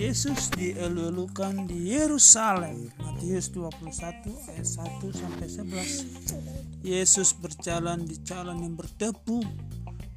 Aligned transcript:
Yesus 0.00 0.48
dielu-elukan 0.56 1.68
di 1.68 1.92
Yerusalem. 1.92 2.88
Matius 3.04 3.52
21 3.52 4.32
ayat 4.48 4.64
1 4.64 4.96
sampai 5.12 5.44
11. 5.44 6.80
Yesus 6.80 7.36
berjalan 7.36 8.08
di 8.08 8.16
jalan 8.24 8.64
yang 8.64 8.80
berdebu. 8.80 9.44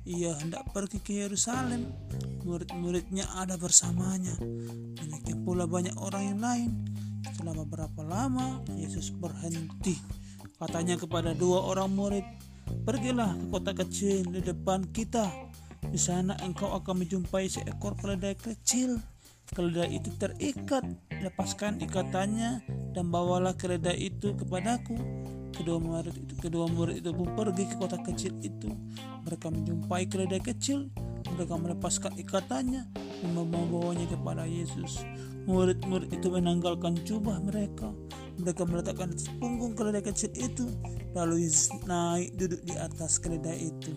Ia 0.07 0.39
hendak 0.39 0.71
pergi 0.71 1.03
ke 1.03 1.27
Yerusalem. 1.27 1.91
Murid-muridnya 2.47 3.27
ada 3.35 3.59
bersamanya. 3.59 4.31
Demikian 5.03 5.43
pula 5.43 5.67
banyak 5.67 5.99
orang 5.99 6.31
yang 6.31 6.39
lain. 6.39 6.69
Setelah 7.27 7.67
beberapa 7.67 8.07
lama, 8.07 8.63
Yesus 8.79 9.11
berhenti. 9.11 9.99
Katanya 10.63 10.95
kepada 10.95 11.35
dua 11.35 11.59
orang 11.59 11.91
murid, 11.91 12.23
"Pergilah 12.87 13.35
ke 13.35 13.45
kota 13.51 13.75
kecil 13.75 14.31
di 14.31 14.39
depan 14.39 14.87
kita. 14.95 15.27
Di 15.83 15.99
sana 15.99 16.39
engkau 16.39 16.71
akan 16.71 17.03
menjumpai 17.03 17.51
seekor 17.51 17.99
keledai 17.99 18.39
kecil 18.39 19.03
Keledai 19.51 19.99
itu 19.99 20.07
terikat, 20.15 20.87
lepaskan 21.19 21.83
ikatannya 21.83 22.63
dan 22.95 23.05
bawalah 23.11 23.51
keledai 23.59 24.07
itu 24.07 24.31
kepadaku. 24.39 24.95
Kedua 25.53 25.77
murid 25.77 26.15
itu, 26.15 26.33
kedua 26.39 26.65
murid 26.71 27.03
itu 27.03 27.11
pun 27.11 27.27
pergi 27.35 27.67
ke 27.67 27.75
kota 27.75 27.99
kecil 28.01 28.33
itu. 28.39 28.71
Mereka 29.27 29.51
menjumpai 29.51 30.07
keledai 30.07 30.41
kecil, 30.41 30.87
mereka 31.35 31.59
melepaskan 31.59 32.17
ikatannya 32.17 32.89
dan 32.95 33.29
membawanya 33.35 34.07
kepada 34.09 34.47
Yesus. 34.47 35.03
Murid-murid 35.43 36.09
itu 36.09 36.31
menanggalkan 36.31 36.97
jubah 37.03 37.37
mereka. 37.43 37.91
Mereka 38.39 38.65
meletakkan 38.65 39.13
punggung 39.37 39.77
keledai 39.77 40.01
kecil 40.01 40.31
itu, 40.39 40.65
lalu 41.13 41.45
Yesus 41.45 41.69
naik 41.85 42.33
duduk 42.39 42.63
di 42.65 42.73
atas 42.79 43.21
keledai 43.21 43.69
itu. 43.69 43.93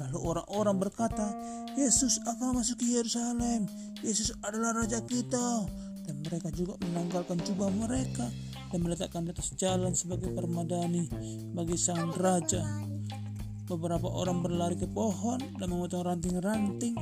Lalu 0.00 0.18
orang-orang 0.32 0.76
berkata, 0.80 1.28
Yesus 1.76 2.24
akan 2.24 2.56
masuk 2.56 2.80
ke 2.80 2.88
Yerusalem. 2.88 3.68
Yesus 4.00 4.32
adalah 4.40 4.72
Raja 4.72 5.04
kita. 5.04 5.68
Dan 6.08 6.24
mereka 6.24 6.48
juga 6.56 6.80
menanggalkan 6.80 7.38
jubah 7.44 7.68
mereka 7.68 8.26
dan 8.72 8.78
meletakkan 8.80 9.28
di 9.28 9.30
atas 9.36 9.52
jalan 9.60 9.92
sebagai 9.92 10.32
permadani 10.32 11.06
bagi 11.52 11.76
sang 11.76 12.16
Raja. 12.16 12.64
Beberapa 13.68 14.10
orang 14.10 14.42
berlari 14.42 14.74
ke 14.74 14.88
pohon 14.90 15.38
dan 15.60 15.68
memotong 15.70 16.02
ranting-ranting. 16.02 16.96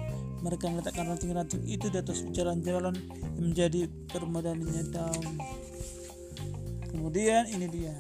Mereka 0.45 0.69
meletakkan 0.69 1.09
ranting-ranting 1.09 1.65
itu 1.65 1.89
di 1.89 1.97
atas 2.03 2.27
jalan-jalan 2.35 2.93
yang 3.39 3.45
menjadi 3.55 3.89
permadaninya 4.11 4.85
daun. 4.93 5.41
Kemudian 6.93 7.49
ini 7.49 7.67
dia. 7.73 7.95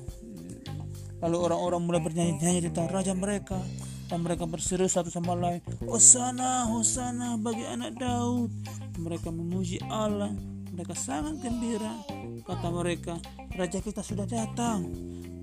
Lalu 1.25 1.37
orang-orang 1.39 1.81
mulai 1.81 2.00
bernyanyi-nyanyi 2.05 2.69
tentang 2.69 2.92
raja 2.92 3.17
mereka 3.17 3.59
dan 4.09 4.25
mereka 4.25 4.48
berseru 4.48 4.89
satu 4.89 5.12
sama 5.12 5.37
lain 5.37 5.61
Hosana 5.84 6.64
Hosana 6.64 7.37
bagi 7.37 7.69
anak 7.69 8.01
Daud. 8.01 8.50
Mereka 8.98 9.28
memuji 9.31 9.78
Allah. 9.87 10.33
Mereka 10.73 10.97
sangat 10.97 11.39
gembira. 11.45 11.92
Kata 12.42 12.73
mereka 12.73 13.20
Raja 13.55 13.78
kita 13.84 14.00
sudah 14.00 14.25
datang. 14.25 14.89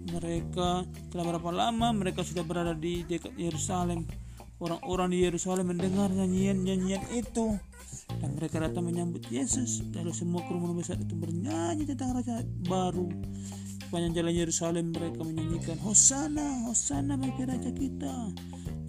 Mereka 0.10 0.70
telah 1.14 1.26
berapa 1.26 1.50
lama 1.54 1.94
mereka 1.94 2.26
sudah 2.26 2.42
berada 2.42 2.74
di 2.74 3.06
dekat 3.06 3.38
Yerusalem. 3.38 4.04
Orang-orang 4.58 5.12
di 5.14 5.20
Yerusalem 5.24 5.76
mendengar 5.76 6.10
nyanyian-nyanyian 6.10 7.06
itu. 7.14 7.56
Dan 8.18 8.38
mereka 8.38 8.64
datang 8.64 8.88
menyambut 8.88 9.28
Yesus. 9.30 9.84
Lalu 9.94 10.12
semua 10.16 10.42
kerumunan 10.48 10.78
besar 10.78 10.98
itu 10.98 11.14
bernyanyi 11.14 11.86
tentang 11.86 12.18
Raja 12.18 12.42
baru 12.66 13.08
sepanjang 13.86 14.14
jalan 14.18 14.34
Yerusalem 14.34 14.86
mereka 14.92 15.22
menyanyikan 15.22 15.78
Hosana 15.80 16.66
Hosana 16.66 17.14
bagi 17.16 17.44
Raja 17.46 17.72
kita 17.72 18.34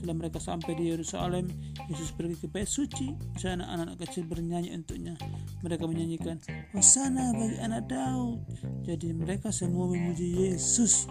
setelah 0.06 0.22
mereka 0.22 0.38
sampai 0.38 0.78
di 0.78 0.94
Yerusalem, 0.94 1.50
Yesus 1.90 2.14
pergi 2.14 2.38
ke 2.38 2.46
bait 2.46 2.68
suci. 2.70 3.10
Sana 3.42 3.66
anak-anak 3.66 4.06
kecil 4.06 4.22
bernyanyi 4.30 4.70
untuknya. 4.70 5.18
Mereka 5.66 5.82
menyanyikan, 5.82 6.38
Hosana 6.70 7.34
bagi 7.34 7.58
anak 7.58 7.90
Daud. 7.90 8.38
Jadi 8.86 9.10
mereka 9.10 9.50
semua 9.50 9.90
memuji 9.90 10.46
Yesus. 10.46 11.10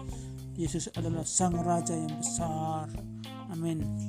Yesus 0.56 0.88
adalah 0.96 1.28
sang 1.28 1.60
raja 1.60 1.92
yang 1.92 2.14
besar. 2.16 2.88
Amin. 3.52 4.05